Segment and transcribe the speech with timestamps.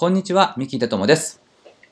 [0.00, 1.42] こんにちは三木哲友です。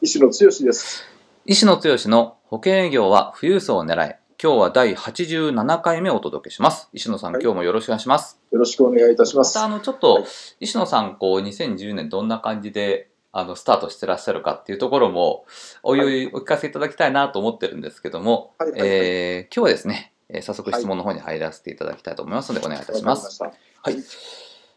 [0.00, 1.04] 石野剛です。
[1.44, 6.88] 石野剛の保険営業は富裕層を狙い今日は第87回目をお届けします。
[6.92, 8.38] 石野さん、はい、今日もよろしくお願いします。
[8.52, 9.58] よろしくお願いいたします。
[9.58, 10.24] またあのちょっと、はい、
[10.60, 15.44] 石野さんこう2010年どんな感じであのスタートしてらっしゃるかっていうところも
[15.82, 23.42] おいおいお聞かせいただきたいなと思ってるんですけども、はい、えー、今日はですね、えー、早速質問の方に入らせていただきたいと思いますのでお願いいたします。
[23.42, 23.50] は
[23.90, 23.96] い、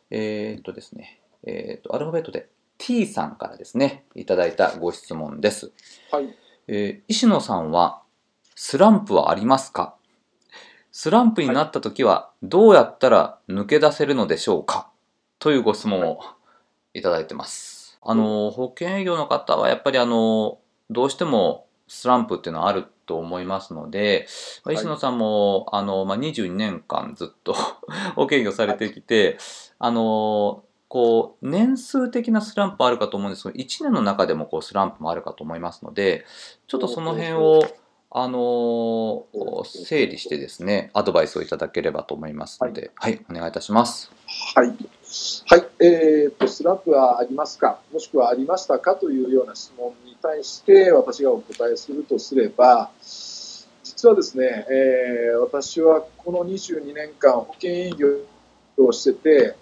[0.10, 2.50] えー、っとですね、えー、っとアルファベットで
[2.80, 5.72] T さんからですねいただいたご質問です。
[6.12, 6.36] はい。
[6.68, 8.02] えー、石野さんは
[8.56, 9.96] スランプはありますか？
[10.92, 14.90] スランプになった時はどうやったら抜け出せるのでしょうか？
[15.38, 16.20] というご質問を
[16.94, 18.00] いただいてます。
[18.02, 24.28] あの、保険営業の方はやっぱりあの、どうしてもスランプっていうのはあると思いますので、
[24.64, 27.54] はい、石野さんも、あの、まあ、22年間ずっと
[28.16, 29.38] 保険営業されてきて、
[29.80, 36.26] あの、こう、年数的なスランプあるかと思うんですけど、1年の中でもこうスランプもあるかと思いますので、
[36.68, 37.64] ちょっとその辺を、
[38.12, 39.26] あの
[39.66, 44.12] 整理してですね、アドバイスをいただければと思いますので、はい、はい、お願いいたします。
[44.56, 44.68] はい。
[44.68, 44.76] はい、
[45.80, 48.96] えーと、スラップはありますか、もしくはありましたか？
[48.96, 58.08] というような質問に対して私がお答えするとすれば、実はですね、えー、私はこの22年間保険営業
[58.86, 59.56] をしてて、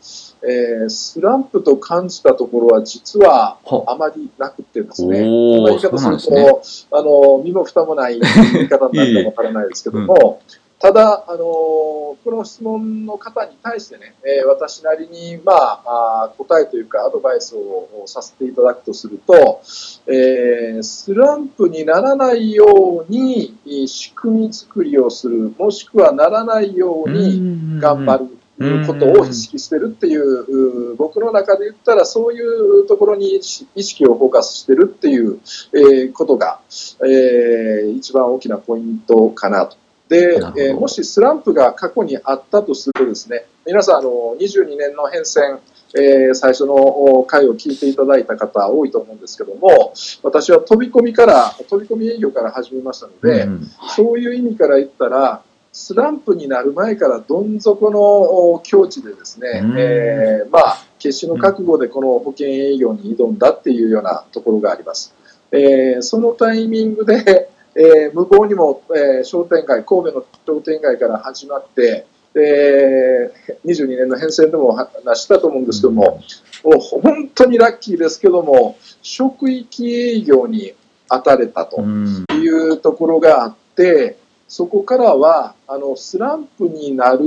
[0.44, 3.58] えー、スランプと感じたところは実は
[3.88, 5.26] あまりなくてですね、こ
[5.61, 6.54] の言い方すると、ね、
[6.92, 10.58] あの身も蓋もない言い方になるかもわからないですけども、うん。
[10.80, 19.61] ただ、あのこの質問の方に対してね、えー、私なりに、まあ、あ答えというかアドバイスをさせていただくとすると、
[20.06, 23.58] えー、スランプにならないように
[23.88, 28.36] 仕組み作りをする、もしくはならないように頑張る。
[28.86, 33.36] ことを意識してるっていう僕の中で言ったらそういうところに
[33.76, 35.40] 意識をフォーカスしてるっていう、
[35.73, 36.60] えことが、
[37.02, 39.78] えー、一番大きなポイントかなと。
[40.10, 45.60] で、えー、もしスランプが過去にあったとするとですね、皆さん、あの、22年の変遷、
[45.95, 49.94] えー、最初の回を聞いていただいた方多いと思うんですけども、
[50.24, 55.42] 私は飛び込みから、飛び込み営業から始めましたので、うん、そういう意味から言ったら、
[55.72, 65.14] スランプになる前からどん底の境地でですね、うん、えー、まあ、決死の覚悟でこの保険営業に挑んだっていうようなところがあります。
[65.52, 76.20] えー、そのタイミングでえー、向こうにも、えー、商店街、神戸の商店街から始まって、えー、22年の変遷でも話したと思うんですけども、
[76.64, 80.73] もう本当にラッキーですけども、職域営業に
[81.08, 87.19] 当たれたというところがあって、そこからはあのスランプになる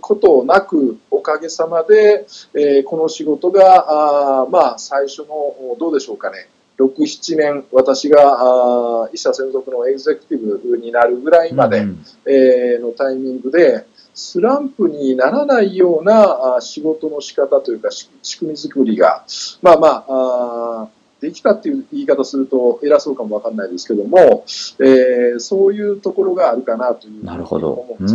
[0.00, 6.48] ことなく、おかげさまで、えー、この仕事があ、まあ、最初のどうでしょうかね、
[6.78, 19.24] 6、7年、私が医者専属のエグゼクティブになるぐらいまで、うん、えー、のタイミングで、スランプにならないような仕事の仕方というか、仕組み作りが、
[19.62, 20.04] まあまあ、
[20.84, 20.88] あ
[21.26, 24.44] できたっていう言い方すると偉そうかもわかんないですけども、
[24.78, 28.06] えー、そういうところがあるかなというふうに思うん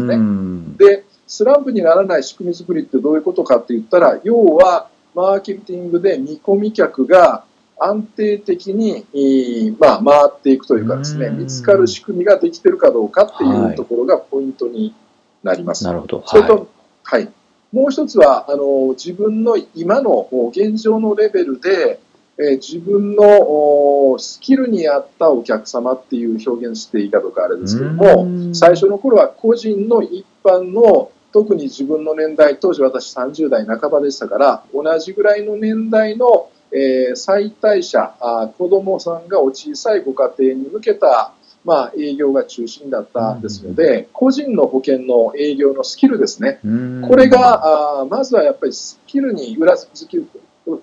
[0.77, 0.95] ですね。
[0.95, 7.44] で、スランプにならない仕組み作りってどういうことかって言ったら、要は、マーケティングで見込み客が
[7.77, 9.05] 安定的に、
[9.77, 14.94] まあ、回っていくというかですね、見つかる仕組みができてるかどうかっていうところがポイントに
[15.44, 15.83] なります。
[15.83, 16.24] なるほど。
[16.25, 16.69] それと、
[17.03, 17.31] はい、はい。
[17.74, 22.00] もう一つは、あの、自分の今の現状のレベルで、
[22.41, 41.33] え自分のスキルに合ったお客様っていう表現していいかどうかあれですけども、最初の頃は個人の一般の特に自分の年代、当時私30代半ばでしたから、同じぐらいの年代のえー、再退者あ子どもさんがお小さいご家庭に向けた、
[41.65, 46.59] まあ、営業が中心だったですので、個人の保険の営業のスキルですね、
[47.07, 50.17] これがあまずはやっぱりスキルに裏付け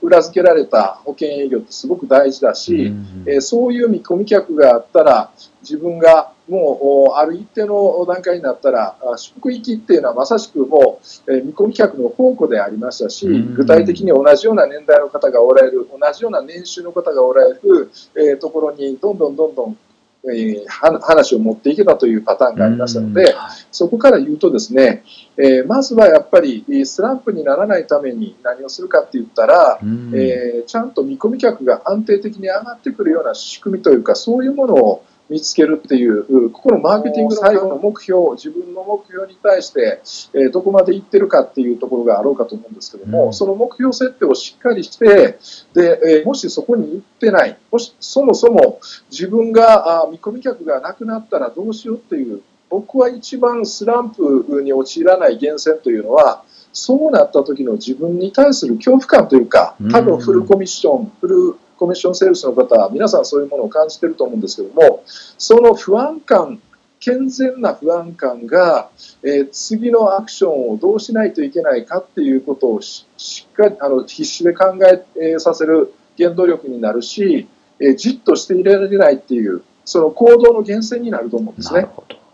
[0.02, 2.92] 裏付けられた保険営業ってすごく大事だし、
[3.26, 5.30] えー、そういう見込み客があったら
[5.62, 19.78] 自分がもうある一定の段階になったら、職域っていうのはまさしくもう、え見込み客の宝庫でありましたし、具体的に同じような年代の方がおられる、同じような年収の方がおられる、えところにどんどんどんどん
[20.24, 23.34] えー、話を持っていけたというパターンがありましたので、
[23.70, 25.04] そこから言うとですね、
[25.36, 40.00] えー、まずはやっぱりスランプにならないために何をするかって言ったら、えー、ちゃんと見込み客が安定的に上がってくるような仕組みというかそういうものを見つけるっていう、ここのマーケティング最後の目標、自分の目標に対して、
[40.34, 45.38] えー、どこまでいってるかっていうところがあろうかと思うんですけども、うん、その目標設定をしっかりして、
[45.74, 48.80] で、えー、もしそこに行ってない、もしそもそも
[49.10, 52.40] 自分があ見込み客がなくなったらどうしようっていう、
[52.70, 56.42] 僕は一番スランプに陥らない源泉というのは、
[56.72, 66.60] そうなった時の自分に対する恐怖感というか、多分フルコミッション、フルコミッションセールスの方、皆さんそういうものを感じてると思うんですけども、その不安感、
[67.00, 68.90] 健全な不安感が、
[69.22, 73.06] えー、次のアクションをどうしないといけないかっていうことをし
[73.48, 77.48] っかりあの必死で考ええー、させる原動力になるし、
[77.80, 81.86] えー、じっとしていられないっていうその行動の源泉になると思うんですね。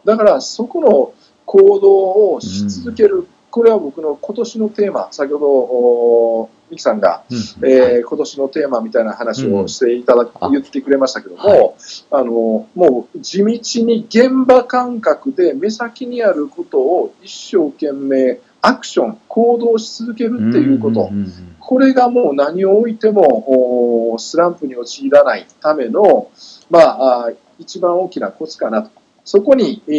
[0.06, 1.12] だからそこの
[1.44, 11.74] 行動をし続ける、うん、これは僕の今年のテーマ、先ほどミキさんが、うん、えー、今年のテーマみたいな話をしていただき、うん、言ってくれましたけども、はい、
[12.10, 21.10] あのもう地道に現場感覚で目先にあることを一生懸命アクション、行動し続けるっていうこと、
[21.60, 26.30] これがもう何を置いてもスランプに陥らないための、
[26.70, 28.90] まあ、一番大きなコツかなと。
[29.22, 29.92] そこに、え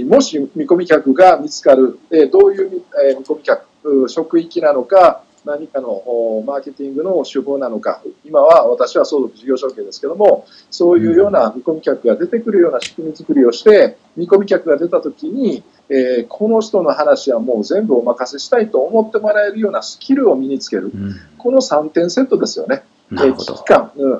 [0.00, 22.84] ー、もし見込み客が見つかる、えー、どういう、えー、見込み客、職域なのか、何かのマーケティングの手法なのか、今は私は相続事業承継ですけども、そういうような見込み客が出てくるような仕組み作りをして、見込み客が出たときに、えー、この人の話はもう全部お任せしたいと思ってもらえるようなスキルを身につける、うん、この3点セットですよね。
[23.12, 24.12] えー、危機感、うん。
[24.12, 24.16] え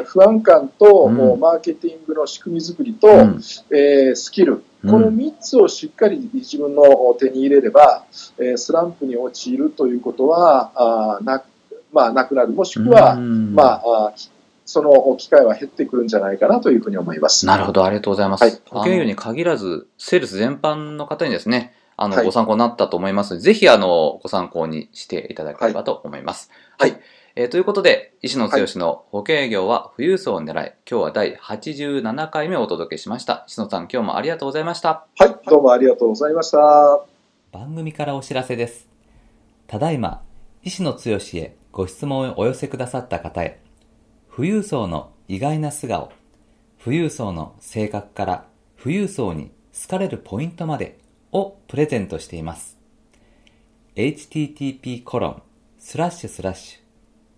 [0.00, 3.40] ー、不安感と、うん、マーケティングの仕組み作りと、うん、
[3.70, 6.82] えー、スキル、この3つをしっかり自分の
[7.18, 8.04] 手に入れれば、
[8.38, 11.44] えスランプに陥るということはあな,、
[11.92, 14.14] まあ、なくなる、もしくは、まあ、
[14.66, 17.46] その機会は減ってくるんじゃないかなというふうに思います。
[17.46, 18.42] なるほど、ありがとうございます。
[18.42, 26.50] はい、保険業に限らず、セールス全般の方にですね、あの、はい、ご参考になったと思いますので、ぜひ、あの、ご参考にしていただければと思います。
[26.78, 27.00] はい、はい
[27.36, 33.44] えー、ということで、石野剛の保険営業は富裕層を狙い、今日は第87回目をお届けしました。
[33.48, 35.08] 石野さん、今日もありがとうございました。
[35.18, 37.04] はい、どうもありがとうございました。
[37.50, 38.88] 番組からお知らせです。
[39.66, 40.22] ただいま、
[40.62, 40.98] 石野剛
[41.34, 43.60] へご質問をお寄せくださった方へ、
[44.32, 46.12] 富裕層の意外な素顔、
[46.84, 48.44] 富裕層の性格から
[48.80, 51.00] 富裕層に好かれるポイントまで
[51.32, 52.78] をプレゼントしています。
[53.96, 55.42] http コロン
[55.80, 56.83] スラッシュスラッシュ